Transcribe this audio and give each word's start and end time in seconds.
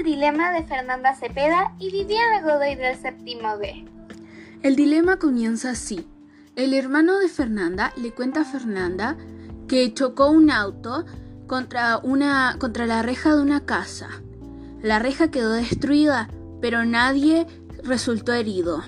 el 0.00 0.06
dilema 0.06 0.50
de 0.52 0.64
Fernanda 0.64 1.14
Cepeda 1.14 1.74
y 1.78 1.90
Viviana 1.92 2.40
Godoy 2.40 2.74
del 2.74 2.96
séptimo 2.96 3.58
B. 3.58 3.84
El 4.62 4.74
dilema 4.74 5.18
comienza 5.18 5.72
así. 5.72 6.08
El 6.56 6.72
hermano 6.72 7.18
de 7.18 7.28
Fernanda 7.28 7.92
le 7.98 8.12
cuenta 8.12 8.40
a 8.40 8.44
Fernanda 8.46 9.18
que 9.68 9.92
chocó 9.92 10.30
un 10.30 10.50
auto 10.50 11.04
contra, 11.46 11.98
una, 11.98 12.56
contra 12.58 12.86
la 12.86 13.02
reja 13.02 13.36
de 13.36 13.42
una 13.42 13.66
casa. 13.66 14.08
La 14.80 15.00
reja 15.00 15.30
quedó 15.30 15.52
destruida, 15.52 16.30
pero 16.62 16.86
nadie 16.86 17.46
resultó 17.84 18.32
herido. 18.32 18.82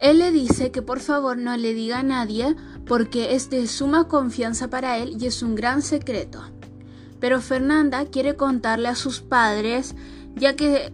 Él 0.00 0.18
le 0.18 0.32
dice 0.32 0.72
que 0.72 0.82
por 0.82 0.98
favor 0.98 1.38
no 1.38 1.56
le 1.56 1.74
diga 1.74 2.00
a 2.00 2.02
nadie 2.02 2.56
porque 2.86 3.36
es 3.36 3.50
de 3.50 3.68
suma 3.68 4.08
confianza 4.08 4.68
para 4.68 4.98
él 4.98 5.16
y 5.20 5.26
es 5.26 5.44
un 5.44 5.54
gran 5.54 5.80
secreto. 5.80 6.42
Pero 7.22 7.40
Fernanda 7.40 8.04
quiere 8.06 8.34
contarle 8.34 8.88
a 8.88 8.96
sus 8.96 9.20
padres 9.20 9.94
ya 10.34 10.56
que 10.56 10.90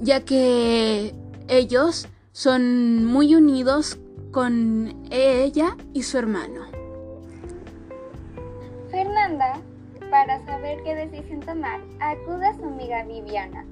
ya 0.00 0.24
que 0.24 1.14
ellos 1.46 2.08
son 2.32 3.04
muy 3.04 3.36
unidos 3.36 3.96
con 4.32 5.06
ella 5.12 5.76
y 5.92 6.02
su 6.02 6.18
hermano. 6.18 6.62
Fernanda, 8.90 9.60
para 10.10 10.44
saber 10.46 10.82
qué 10.82 10.96
decisión 10.96 11.38
tomar, 11.40 11.80
acude 12.00 12.48
a 12.48 12.56
su 12.56 12.64
amiga 12.64 13.04
Viviana. 13.04 13.64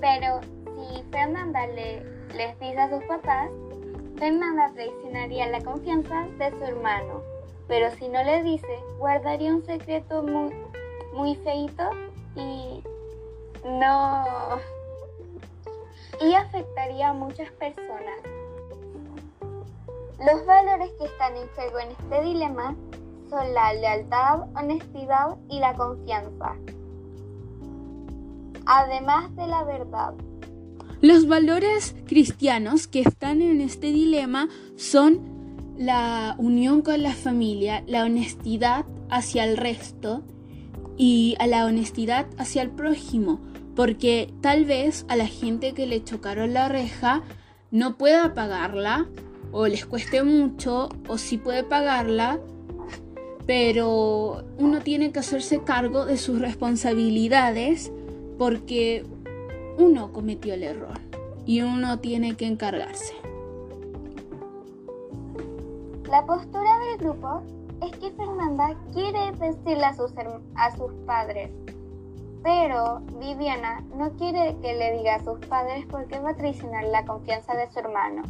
Pero 0.00 0.40
si 0.64 1.02
Fernanda 1.12 1.66
le, 1.66 2.02
les 2.34 2.58
dice 2.60 2.78
a 2.78 2.88
sus 2.88 3.04
papás, 3.04 3.50
Fernanda 4.20 4.70
traicionaría 4.74 5.48
la 5.48 5.62
confianza 5.62 6.26
de 6.38 6.50
su 6.50 6.62
hermano. 6.62 7.22
Pero 7.66 7.90
si 7.92 8.06
no 8.06 8.22
le 8.22 8.42
dice, 8.42 8.78
guardaría 8.98 9.54
un 9.54 9.64
secreto 9.64 10.22
muy, 10.22 10.54
muy 11.14 11.36
feito 11.36 11.82
y 12.36 12.84
no 13.64 14.24
y 16.20 16.34
afectaría 16.34 17.08
a 17.08 17.12
muchas 17.14 17.50
personas. 17.52 18.20
Los 20.18 20.44
valores 20.44 20.90
que 20.98 21.06
están 21.06 21.34
en 21.36 21.48
juego 21.54 21.78
en 21.78 21.90
este 21.92 22.22
dilema 22.22 22.76
son 23.30 23.54
la 23.54 23.72
lealtad, 23.72 24.40
honestidad 24.54 25.38
y 25.48 25.60
la 25.60 25.74
confianza, 25.74 26.56
además 28.66 29.34
de 29.34 29.46
la 29.46 29.64
verdad. 29.64 30.12
Los 31.00 31.26
valores 31.26 31.94
cristianos 32.06 32.86
que 32.86 33.00
están 33.00 33.40
en 33.42 33.60
este 33.60 33.92
dilema 33.92 34.48
son 34.76 35.20
la 35.78 36.34
unión 36.38 36.82
con 36.82 37.02
la 37.02 37.14
familia, 37.14 37.82
la 37.86 38.04
honestidad 38.04 38.84
hacia 39.08 39.44
el 39.44 39.56
resto 39.56 40.22
y 40.98 41.36
a 41.38 41.46
la 41.46 41.64
honestidad 41.64 42.26
hacia 42.36 42.60
el 42.60 42.70
prójimo, 42.70 43.40
porque 43.74 44.32
tal 44.42 44.66
vez 44.66 45.06
a 45.08 45.16
la 45.16 45.26
gente 45.26 45.72
que 45.72 45.86
le 45.86 46.04
chocaron 46.04 46.52
la 46.52 46.68
reja 46.68 47.22
no 47.70 47.96
pueda 47.96 48.34
pagarla 48.34 49.08
o 49.52 49.66
les 49.66 49.86
cueste 49.86 50.22
mucho 50.22 50.90
o 51.08 51.16
sí 51.16 51.38
puede 51.38 51.64
pagarla, 51.64 52.40
pero 53.46 54.44
uno 54.58 54.80
tiene 54.80 55.12
que 55.12 55.20
hacerse 55.20 55.62
cargo 55.64 56.04
de 56.04 56.18
sus 56.18 56.38
responsabilidades 56.40 57.90
porque 58.38 59.04
uno 59.78 60.12
cometió 60.12 60.54
el 60.54 60.62
error 60.62 60.98
y 61.46 61.62
uno 61.62 61.98
tiene 61.98 62.36
que 62.36 62.46
encargarse. 62.46 63.14
La 66.08 66.24
postura 66.26 66.78
del 66.80 66.98
grupo 66.98 67.42
es 67.82 67.96
que 67.98 68.10
Fernanda 68.10 68.76
quiere 68.92 69.32
decirle 69.32 69.84
a 69.84 69.94
sus, 69.94 70.12
a 70.56 70.76
sus 70.76 70.92
padres 71.06 71.50
pero 72.42 73.00
Viviana 73.18 73.84
no 73.96 74.10
quiere 74.16 74.56
que 74.62 74.74
le 74.74 74.98
diga 74.98 75.16
a 75.16 75.24
sus 75.24 75.38
padres 75.46 75.84
porque 75.90 76.18
va 76.18 76.30
a 76.30 76.36
traicionar 76.36 76.84
la 76.84 77.04
confianza 77.04 77.54
de 77.54 77.70
su 77.70 77.78
hermano. 77.80 78.22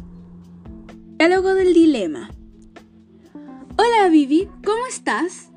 Diálogo 1.17 1.53
del 1.53 1.73
dilema. 1.73 2.29
Hola 3.77 4.09
Vivi, 4.09 4.49
¿cómo 4.65 4.85
estás? 4.89 5.49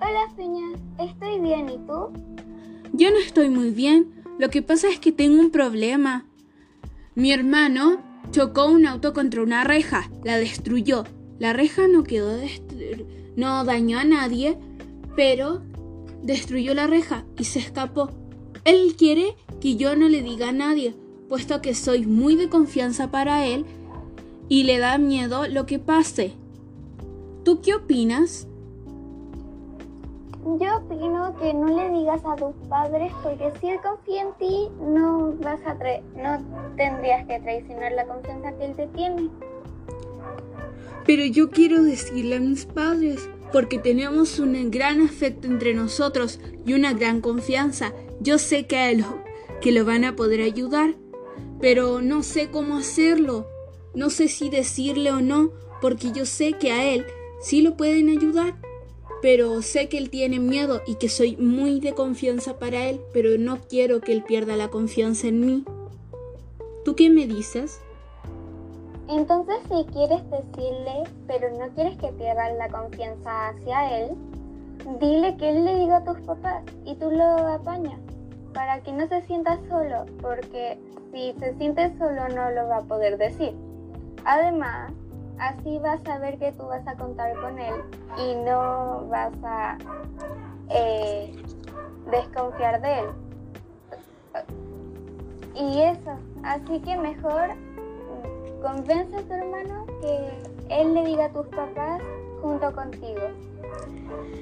Hola 0.00 0.26
Peña, 0.36 0.66
estoy 0.98 1.40
bien, 1.40 1.68
¿y 1.70 1.78
tú? 1.78 2.10
Yo 2.92 3.10
no 3.10 3.18
estoy 3.18 3.48
muy 3.48 3.70
bien. 3.70 4.19
Lo 4.40 4.48
que 4.48 4.62
pasa 4.62 4.88
es 4.88 4.98
que 4.98 5.12
tengo 5.12 5.38
un 5.38 5.50
problema. 5.50 6.24
Mi 7.14 7.30
hermano 7.30 8.02
chocó 8.30 8.68
un 8.68 8.86
auto 8.86 9.12
contra 9.12 9.42
una 9.42 9.64
reja, 9.64 10.10
la 10.24 10.38
destruyó. 10.38 11.04
La 11.38 11.52
reja 11.52 11.88
no 11.88 12.04
quedó 12.04 12.40
no 13.36 13.64
dañó 13.66 13.98
a 13.98 14.04
nadie, 14.04 14.56
pero 15.14 15.60
destruyó 16.22 16.72
la 16.72 16.86
reja 16.86 17.26
y 17.36 17.44
se 17.44 17.58
escapó. 17.58 18.12
Él 18.64 18.94
quiere 18.96 19.36
que 19.60 19.76
yo 19.76 19.94
no 19.94 20.08
le 20.08 20.22
diga 20.22 20.48
a 20.48 20.52
nadie, 20.52 20.94
puesto 21.28 21.60
que 21.60 21.74
soy 21.74 22.06
muy 22.06 22.34
de 22.34 22.48
confianza 22.48 23.10
para 23.10 23.46
él 23.46 23.66
y 24.48 24.62
le 24.62 24.78
da 24.78 24.96
miedo 24.96 25.48
lo 25.48 25.66
que 25.66 25.78
pase. 25.78 26.32
¿Tú 27.44 27.60
qué 27.60 27.74
opinas? 27.74 28.48
Yo 30.42 30.78
opino 30.78 31.36
que 31.38 31.52
no 31.52 31.66
le 31.66 31.90
digas 31.98 32.22
a 32.24 32.34
tus 32.34 32.54
padres 32.68 33.12
porque 33.22 33.52
si 33.60 33.68
él 33.68 33.78
confía 33.82 34.22
en 34.22 34.32
ti 34.38 34.68
no 34.80 35.34
vas 35.40 35.60
a 35.66 35.74
no 35.74 36.74
tendrías 36.76 37.26
que 37.26 37.40
traicionar 37.40 37.92
la 37.92 38.06
confianza 38.06 38.52
que 38.56 38.64
él 38.64 38.74
te 38.74 38.86
tiene. 38.88 39.28
Pero 41.04 41.24
yo 41.24 41.50
quiero 41.50 41.82
decirle 41.82 42.36
a 42.36 42.40
mis 42.40 42.64
padres 42.64 43.28
porque 43.52 43.78
tenemos 43.78 44.38
un 44.38 44.70
gran 44.70 45.02
afecto 45.02 45.46
entre 45.46 45.74
nosotros 45.74 46.40
y 46.64 46.72
una 46.72 46.94
gran 46.94 47.20
confianza. 47.20 47.92
Yo 48.20 48.38
sé 48.38 48.66
que, 48.66 48.96
lo, 48.96 49.22
que 49.60 49.72
lo 49.72 49.84
van 49.84 50.04
a 50.04 50.16
poder 50.16 50.40
ayudar, 50.40 50.94
pero 51.60 52.00
no 52.00 52.22
sé 52.22 52.50
cómo 52.50 52.78
hacerlo. 52.78 53.46
No 53.94 54.08
sé 54.08 54.28
si 54.28 54.48
decirle 54.48 55.10
o 55.10 55.20
no, 55.20 55.50
porque 55.80 56.12
yo 56.12 56.24
sé 56.24 56.54
que 56.54 56.72
a 56.72 56.84
él 56.84 57.04
sí 57.40 57.60
lo 57.60 57.76
pueden 57.76 58.08
ayudar, 58.08 58.54
pero 59.22 59.62
sé 59.62 59.88
que 59.88 59.98
él 59.98 60.10
tiene 60.10 60.38
miedo 60.38 60.82
y 60.86 60.94
que 60.96 61.08
soy 61.08 61.36
muy 61.36 61.80
de 61.80 61.94
confianza 61.94 62.58
para 62.58 62.88
él, 62.88 63.00
pero 63.12 63.30
no 63.38 63.58
quiero 63.68 64.00
que 64.00 64.12
él 64.12 64.22
pierda 64.22 64.56
la 64.56 64.68
confianza 64.68 65.28
en 65.28 65.40
mí. 65.40 65.64
¿Tú 66.84 66.94
qué 66.96 67.10
me 67.10 67.26
dices? 67.26 67.80
Entonces 69.08 69.56
si 69.64 69.84
quieres 69.92 70.22
decirle, 70.30 71.02
pero 71.26 71.50
no 71.58 71.68
quieres 71.74 71.96
que 71.98 72.08
pierdan 72.12 72.58
la 72.58 72.68
confianza 72.68 73.48
hacia 73.48 73.98
él, 73.98 74.10
dile 75.00 75.36
que 75.36 75.50
él 75.50 75.64
le 75.64 75.76
diga 75.76 75.98
a 75.98 76.04
tus 76.04 76.20
papás 76.20 76.62
y 76.84 76.94
tú 76.94 77.10
lo 77.10 77.24
apañas 77.24 78.00
para 78.54 78.80
que 78.80 78.92
no 78.92 79.06
se 79.08 79.22
sienta 79.22 79.58
solo, 79.68 80.06
porque 80.20 80.78
si 81.12 81.34
se 81.38 81.54
siente 81.56 81.92
solo 81.98 82.28
no 82.28 82.50
lo 82.50 82.68
va 82.68 82.78
a 82.78 82.82
poder 82.82 83.18
decir. 83.18 83.52
Además, 84.24 84.92
así 85.40 85.78
vas 85.78 86.04
a 86.06 86.18
ver 86.18 86.38
que 86.38 86.52
tú 86.52 86.66
vas 86.66 86.86
a 86.86 86.94
contar 86.96 87.34
con 87.40 87.58
él 87.58 87.74
y 88.18 88.34
no 88.44 89.06
vas 89.08 89.32
a 89.42 89.78
eh, 90.70 91.32
desconfiar 92.10 92.80
de 92.80 93.00
él. 93.00 93.06
Y 95.54 95.80
eso, 95.80 96.16
así 96.42 96.80
que 96.80 96.96
mejor 96.96 97.50
Convence 98.60 99.16
a 99.16 99.22
tu 99.22 99.32
hermano 99.32 99.86
que 100.02 100.80
él 100.80 100.92
le 100.92 101.04
diga 101.06 101.26
a 101.26 101.32
tus 101.32 101.46
papás 101.46 102.02
junto 102.42 102.72
contigo. 102.74 103.30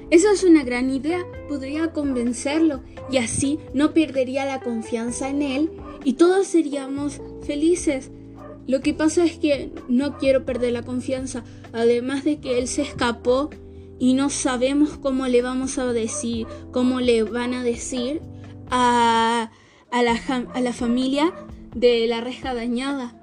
Esa 0.09 0.31
es 0.33 0.43
una 0.43 0.63
gran 0.63 0.89
idea, 0.89 1.19
podría 1.47 1.93
convencerlo 1.93 2.81
y 3.09 3.17
así 3.17 3.59
no 3.73 3.93
perdería 3.93 4.45
la 4.45 4.59
confianza 4.59 5.29
en 5.29 5.41
él 5.41 5.71
y 6.03 6.13
todos 6.13 6.47
seríamos 6.47 7.21
felices. 7.43 8.11
Lo 8.69 8.81
que 8.81 8.93
pasa 8.93 9.25
es 9.25 9.37
que 9.37 9.73
no 9.89 10.17
quiero 10.17 10.45
perder 10.45 10.71
la 10.71 10.83
confianza, 10.83 11.43
además 11.73 12.23
de 12.23 12.39
que 12.39 12.59
él 12.59 12.67
se 12.67 12.83
escapó 12.83 13.49
y 13.97 14.13
no 14.13 14.29
sabemos 14.29 14.97
cómo 14.97 15.27
le 15.27 15.41
vamos 15.41 15.77
a 15.77 15.91
decir, 15.91 16.47
cómo 16.71 17.01
le 17.01 17.23
van 17.23 17.53
a 17.53 17.63
decir 17.63 18.21
a, 18.69 19.51
a, 19.91 20.03
la, 20.03 20.17
a 20.53 20.61
la 20.61 20.73
familia 20.73 21.33
de 21.75 22.07
la 22.07 22.21
reja 22.21 22.53
dañada 22.53 23.19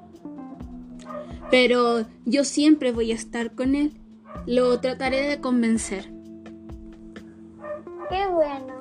pero 1.50 2.04
yo 2.24 2.44
siempre 2.44 2.92
voy 2.92 3.12
a 3.12 3.14
estar 3.14 3.54
con 3.54 3.74
él. 3.74 3.92
Lo 4.46 4.80
trataré 4.80 5.28
de 5.28 5.40
convencer. 5.40 6.10
Qué 8.08 8.26
bueno. 8.28 8.74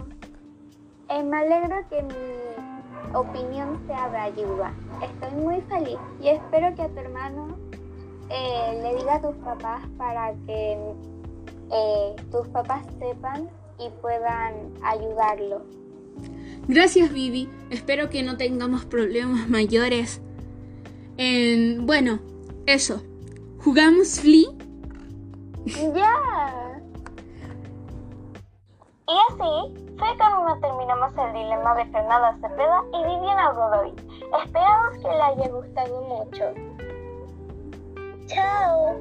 Eh, 1.10 1.24
me 1.24 1.38
alegro 1.38 1.75
que 1.90 2.01
mi 2.01 2.55
opinión 3.16 3.80
sea 3.88 4.10
de 4.10 4.18
ayuda. 4.18 4.74
Estoy 5.02 5.42
muy 5.42 5.62
feliz 5.62 5.98
y 6.22 6.30
espero 6.30 6.76
que 6.76 6.82
a 6.84 6.90
tu 6.90 7.00
hermano 7.00 7.58
eh, 8.30 8.80
le 8.82 8.96
diga 8.96 9.16
a 9.16 9.22
tus 9.22 9.36
papás 9.38 9.82
para 9.98 10.34
que 10.46 10.78
eh, 11.72 12.16
tus 12.32 12.48
papás 12.50 12.86
sepan 13.00 13.50
y 13.80 13.90
puedan 14.02 14.54
ayudarlo. 14.84 15.64
Gracias 16.68 17.12
Vivi, 17.12 17.50
espero 17.70 18.10
que 18.10 18.24
no 18.24 18.38
tengamos 18.38 18.86
problemas 18.86 19.50
mayores. 19.50 20.22
bueno, 21.82 22.20
eso. 22.66 23.02
¿Jugamos 23.60 24.20
Flea? 24.20 24.50
Ya. 25.66 26.75
Y 29.07 29.13
así 29.30 29.96
fue 30.00 30.18
como 30.18 30.60
terminamos 30.60 31.13
el 31.18 31.34
dilema 31.34 31.75
de 31.75 31.86
Fernanda 31.86 32.36
Cepeda 32.42 32.84
y 32.92 33.04
Viviana 33.04 33.52
Godoy. 33.52 33.94
Esperamos 34.44 34.98
que 34.98 35.07
les 35.10 35.22
haya 35.22 35.48
gustado 35.50 36.02
mucho. 36.02 36.46
¡Chao! 38.25 38.96